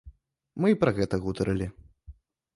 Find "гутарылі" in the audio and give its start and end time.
1.27-1.71